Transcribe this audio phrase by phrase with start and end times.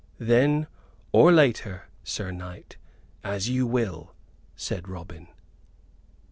[0.17, 0.65] "Then,
[1.11, 2.77] or later, Sir Knight,
[3.23, 4.15] as you will,"
[4.55, 5.27] said Robin.